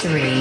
[0.00, 0.39] 643,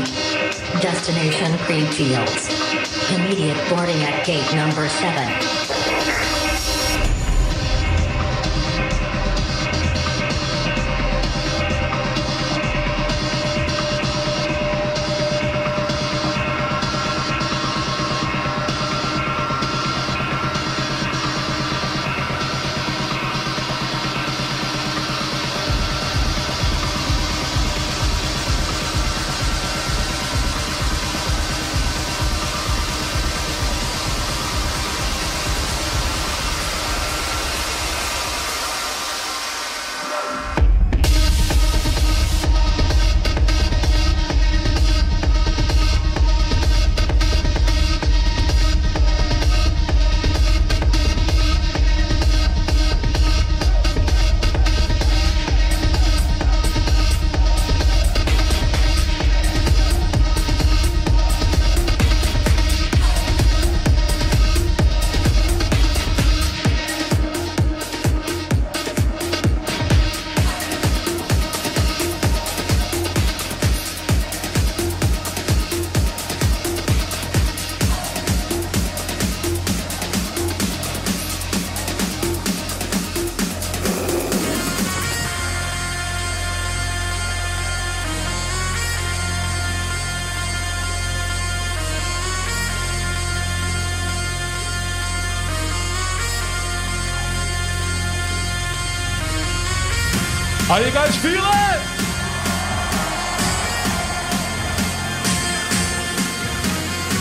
[100.70, 101.40] How you guys feeling?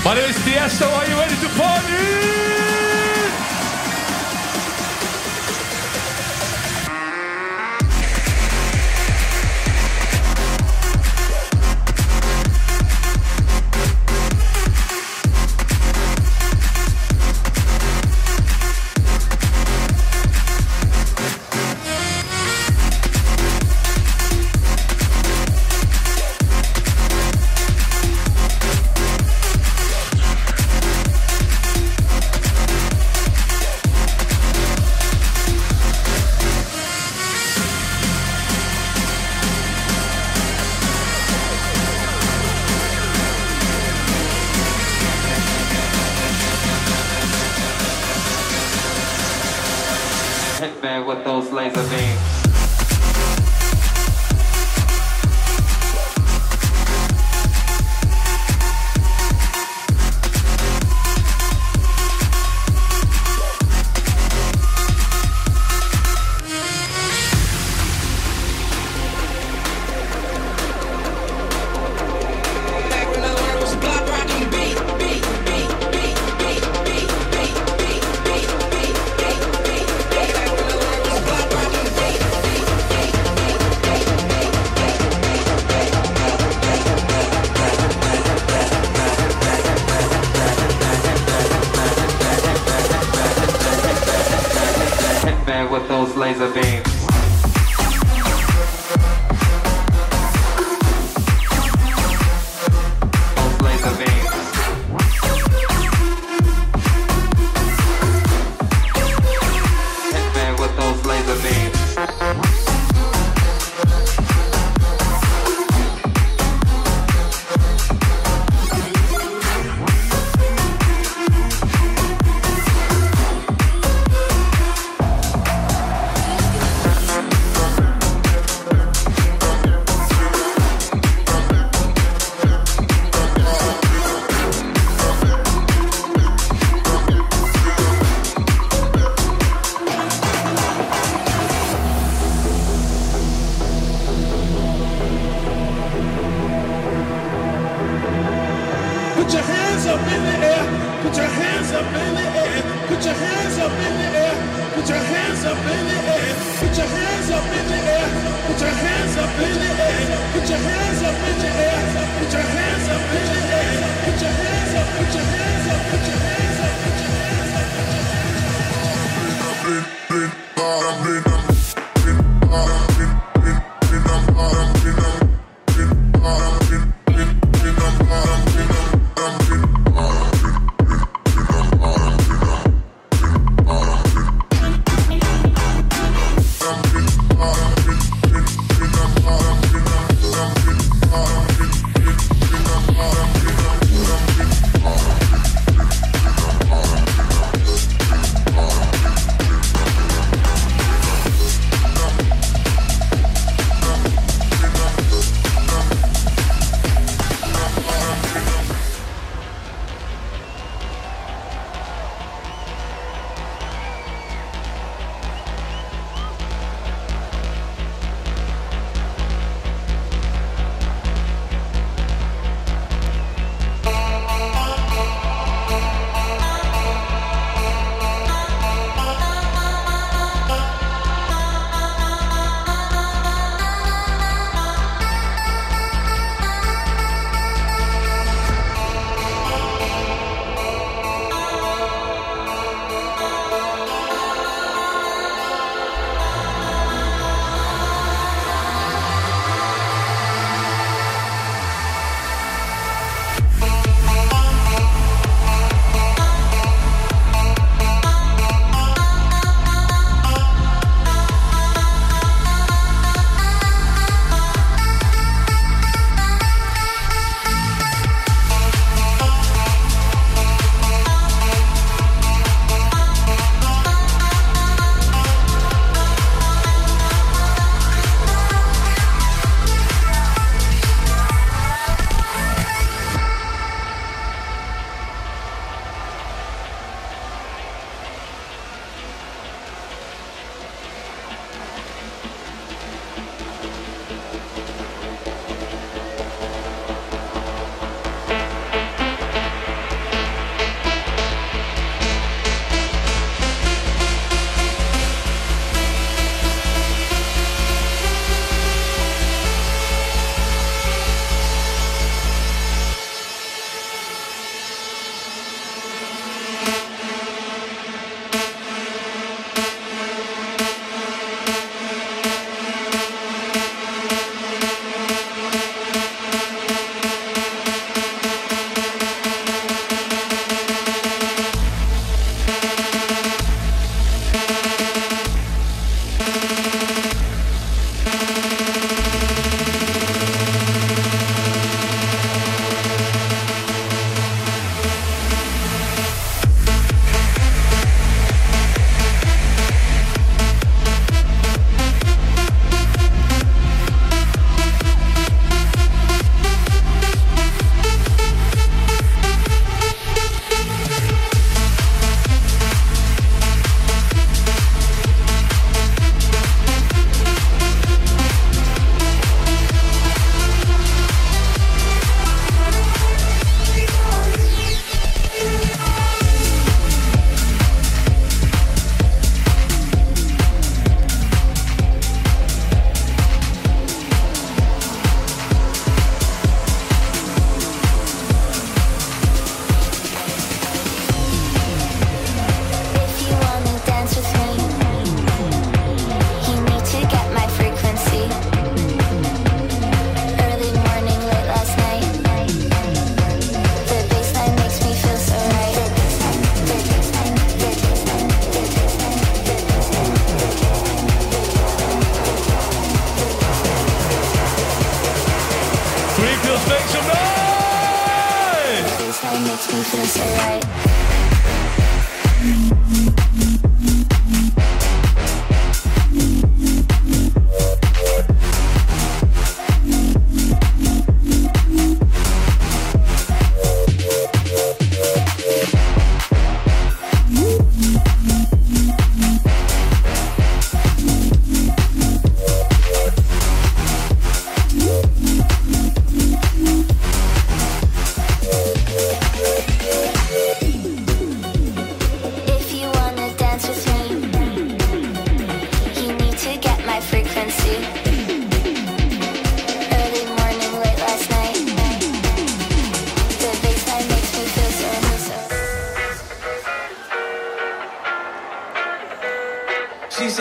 [0.05, 0.87] My name is Tiësto.
[0.87, 2.48] Are you ready to party?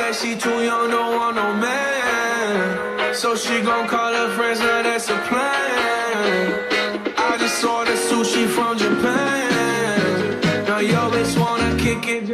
[0.08, 3.14] that she too young, don't want no man.
[3.14, 7.14] So she gon' call her friends, now that's a plan.
[7.18, 10.40] I just ordered sushi from Japan.
[10.66, 12.26] Now yo bitch wanna kick it.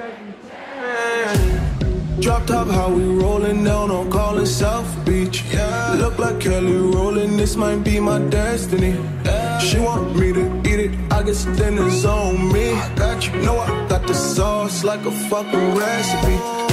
[2.21, 5.43] Drop top, how we rolling down on Collins South Beach.
[5.51, 5.95] Yeah.
[5.97, 8.95] Look like Kelly Rowland, this might be my destiny.
[9.25, 9.57] Yeah.
[9.57, 12.71] She want me to eat it, I guess then it's on me.
[12.71, 13.33] I got you.
[13.41, 16.72] Know I got the sauce like a fucking recipe.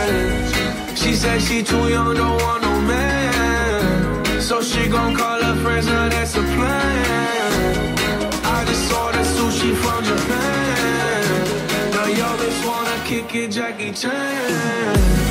[1.01, 4.39] She said she too young, don't want no man.
[4.39, 7.97] So she gon' call her friends, now that's a plan.
[8.45, 11.91] I just ordered sushi from Japan.
[11.95, 15.30] Now yo bitch wanna kick it, Jackie Chan.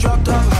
[0.00, 0.59] Drop top,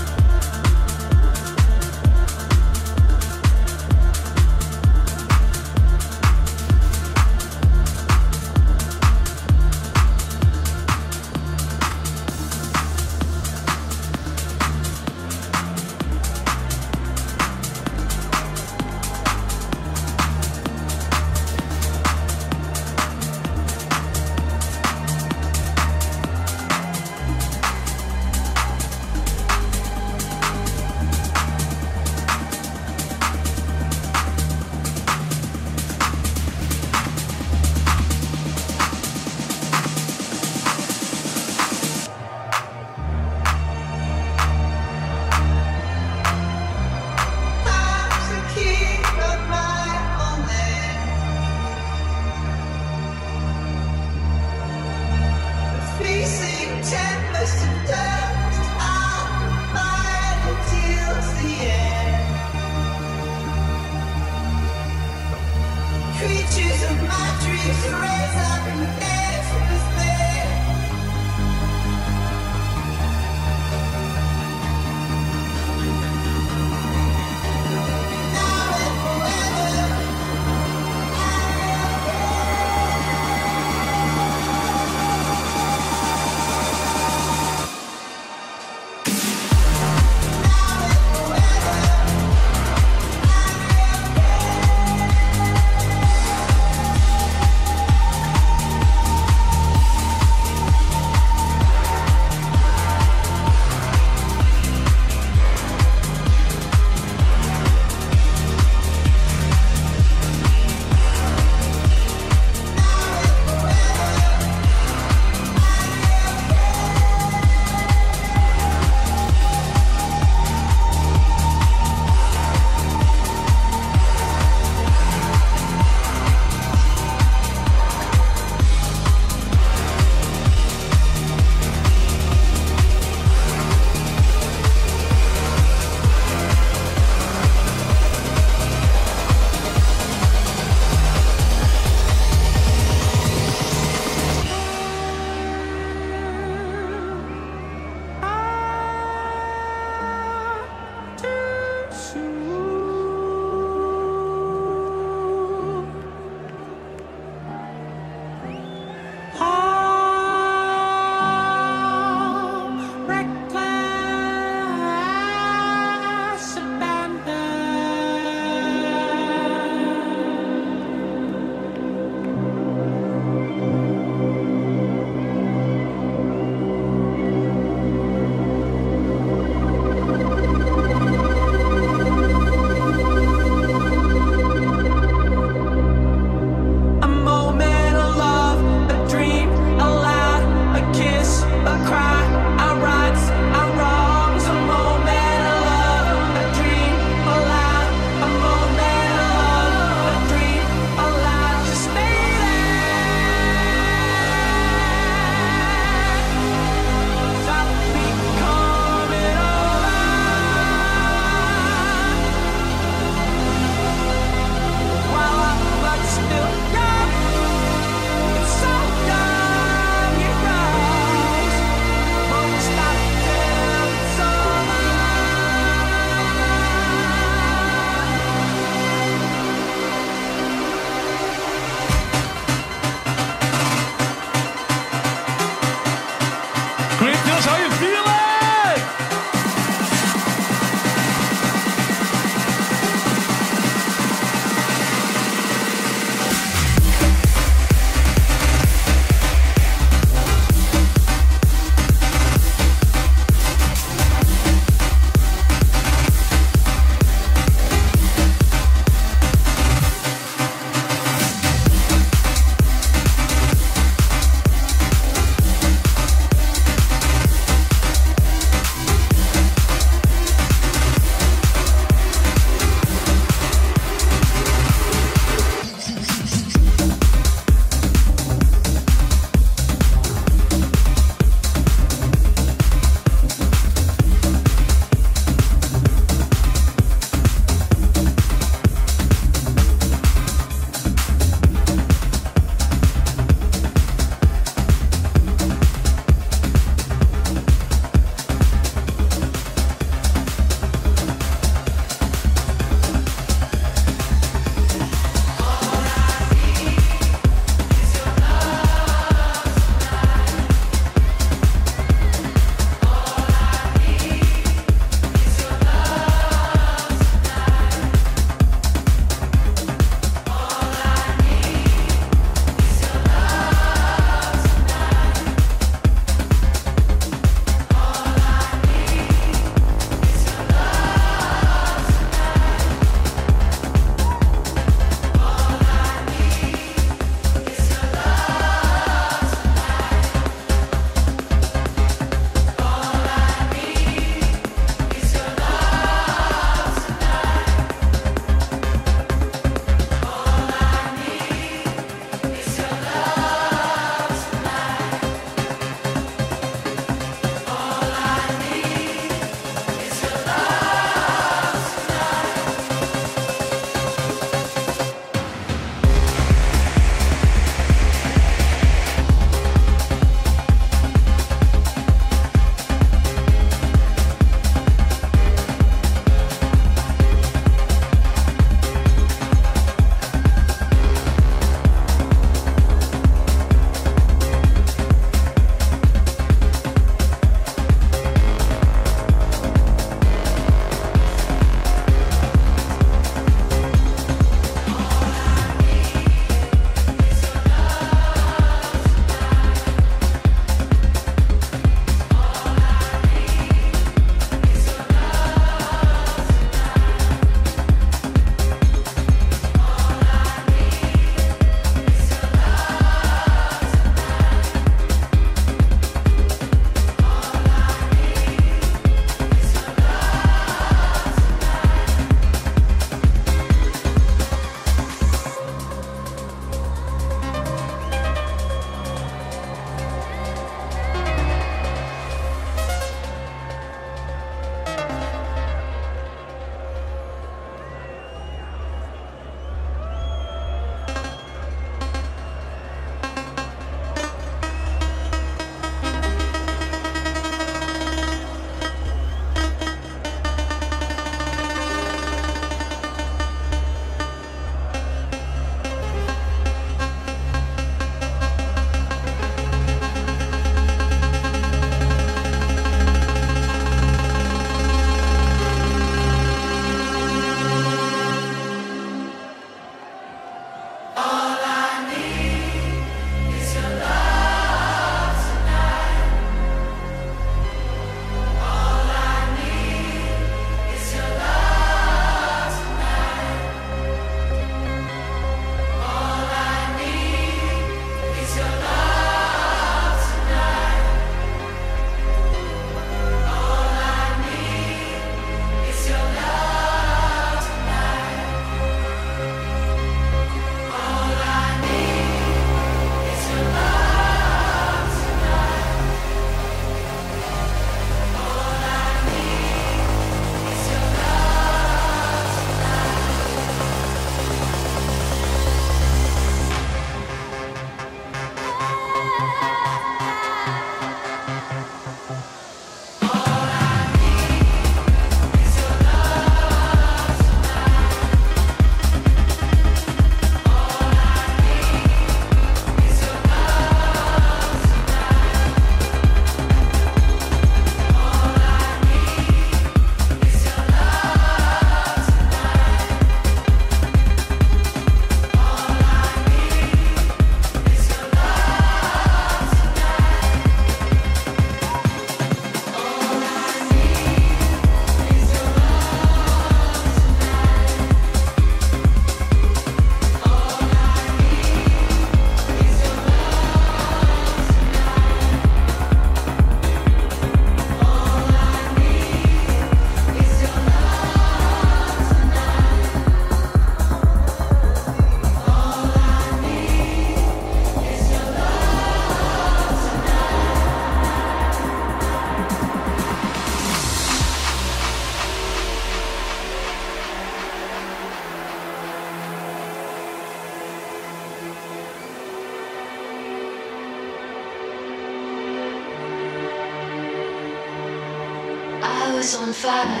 [599.61, 600.00] fire.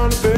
[0.00, 0.29] Down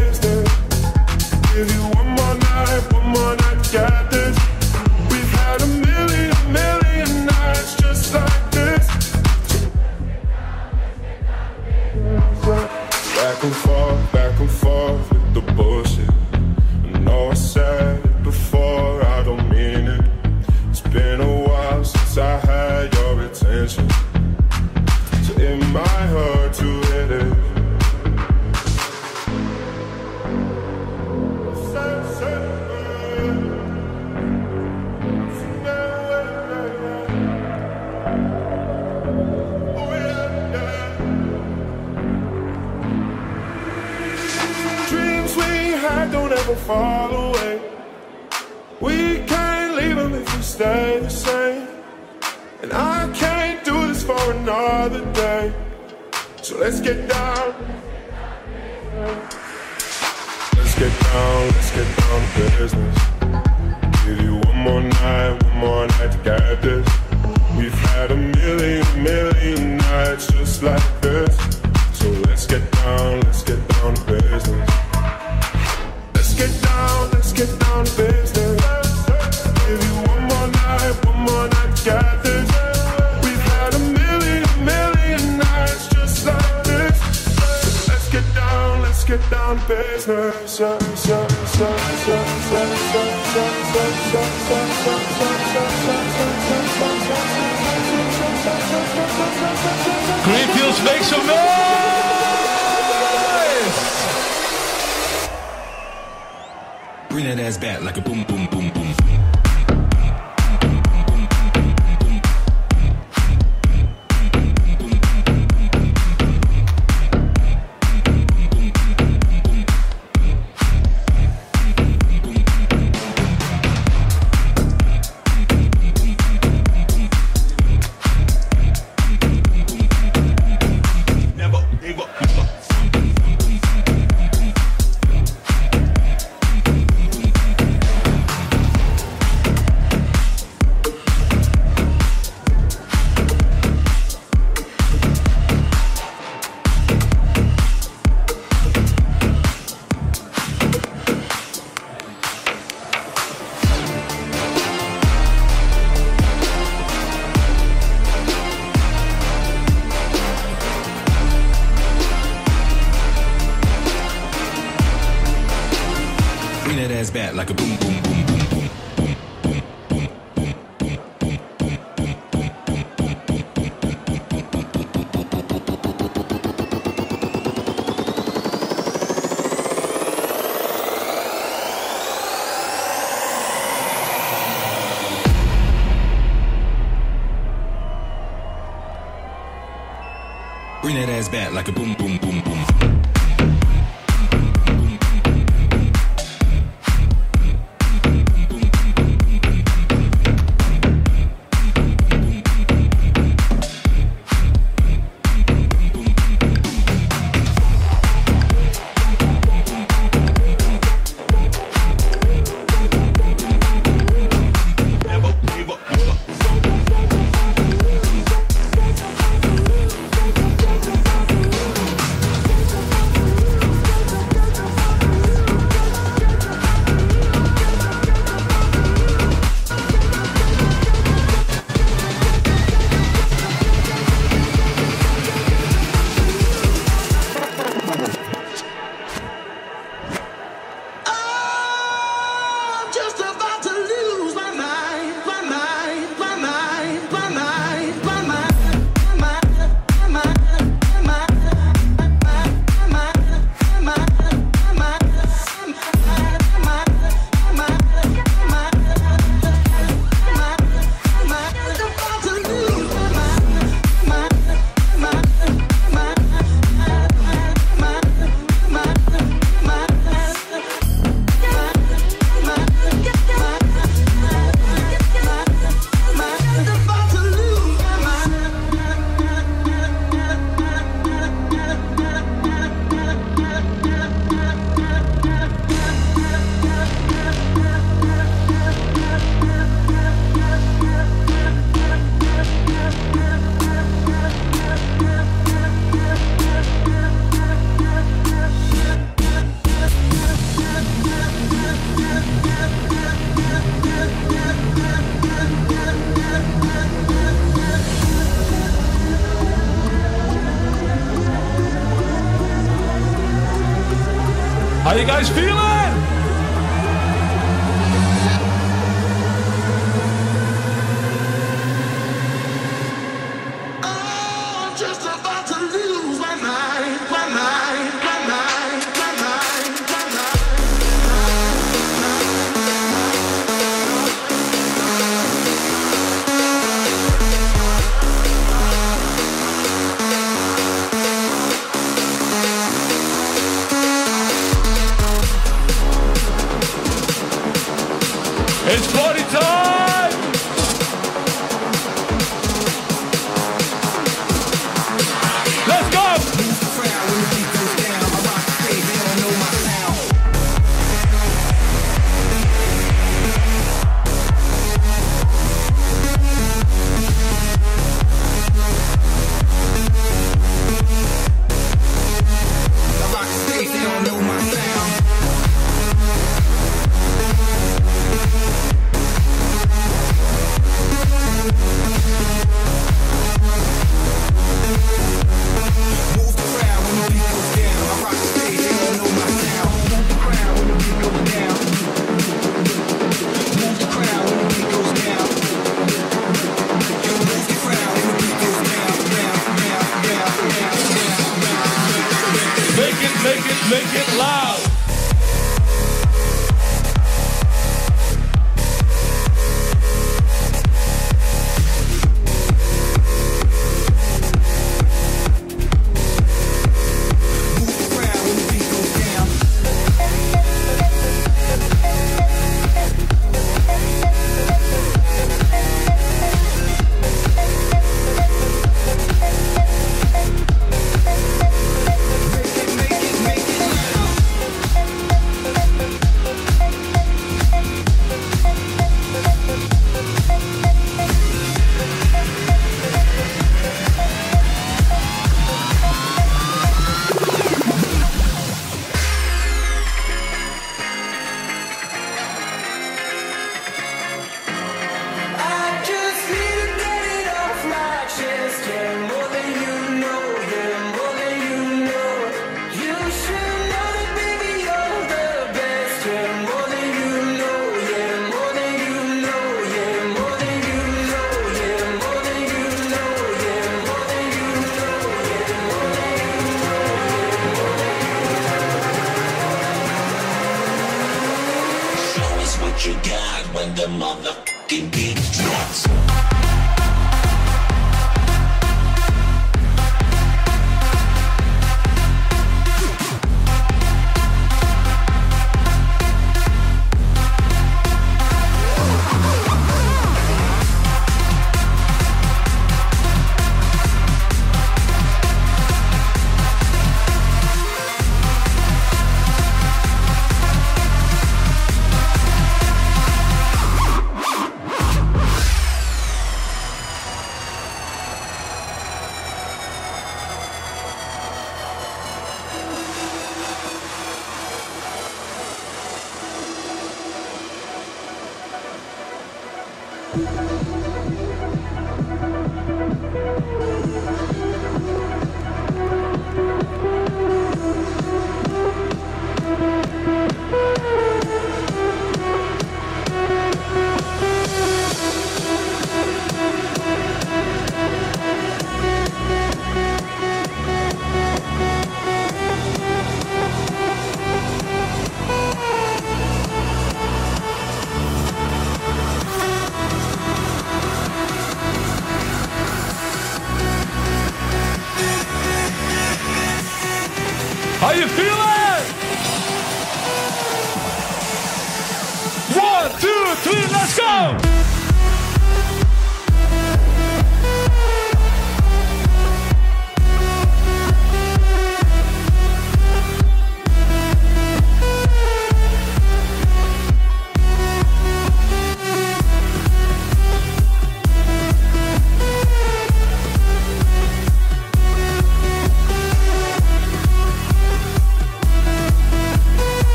[191.33, 192.12] like a boom, boom.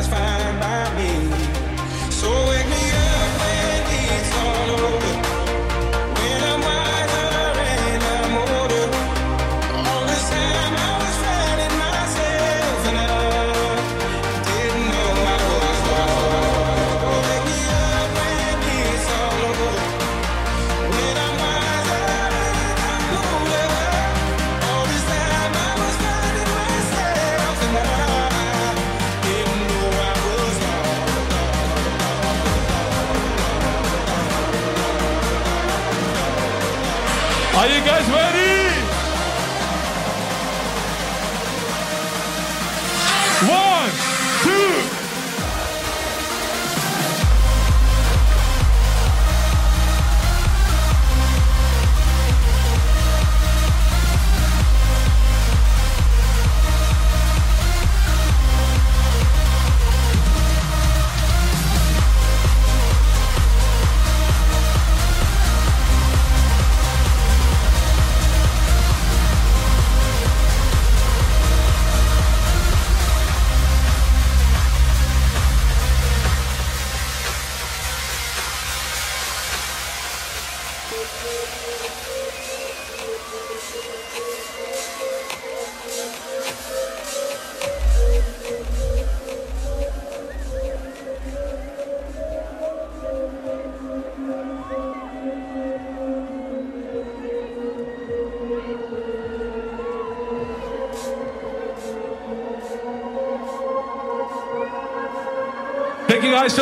[0.00, 0.37] satisfied.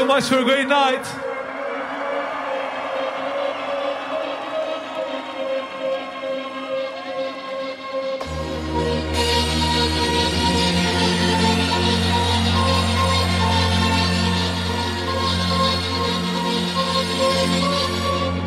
[0.06, 1.04] so much for a great night.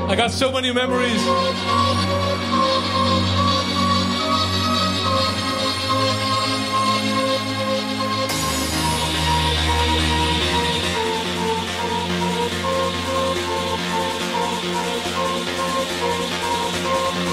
[0.07, 1.78] I got so many memories.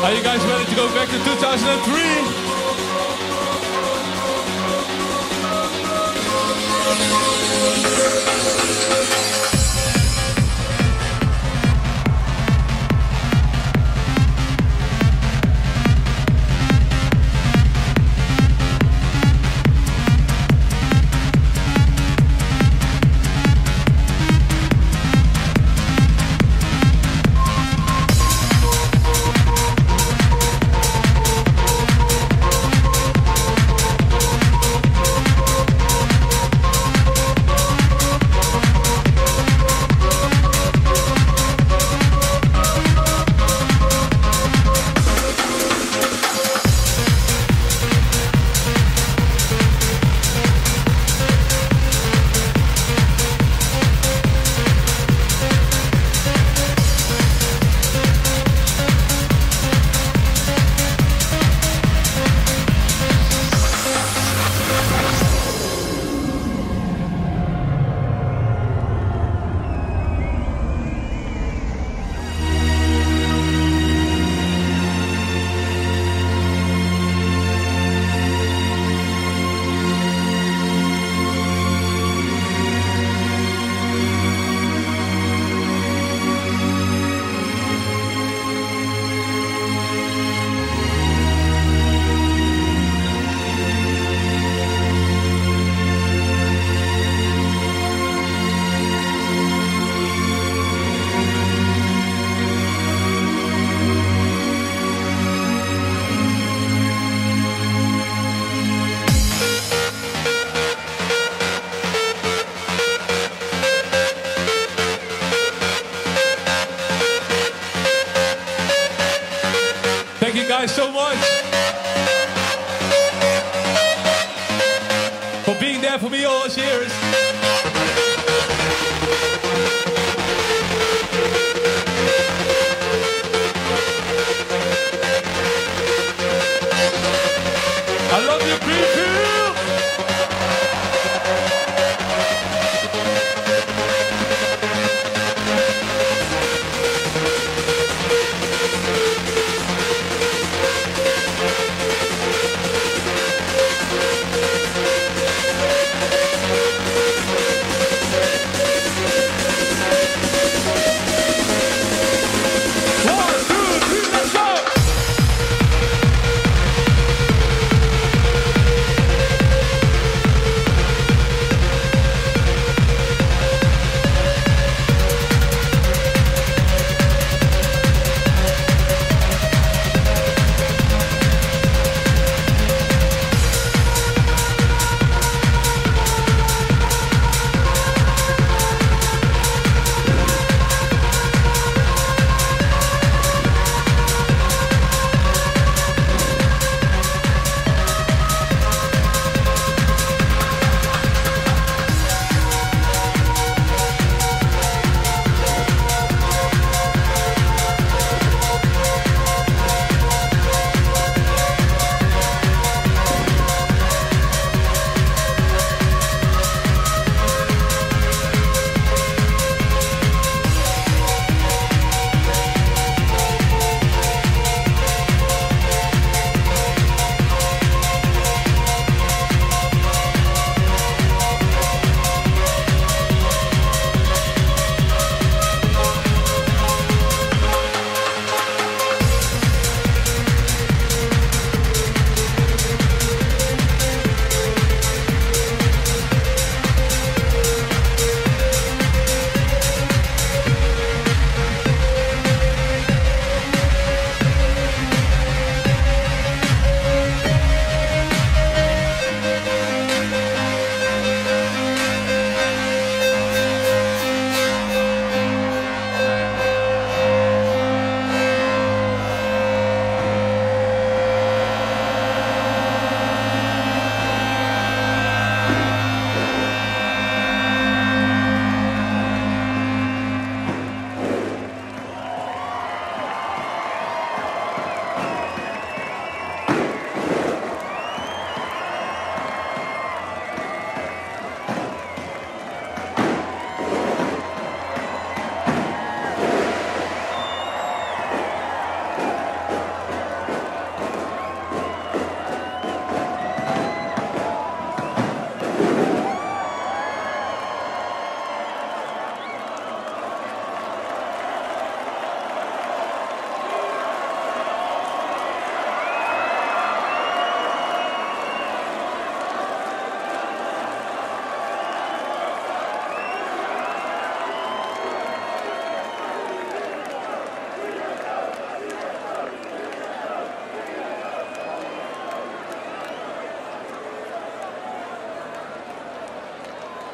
[0.05, 2.46] Are you guys ready to go back to 2003?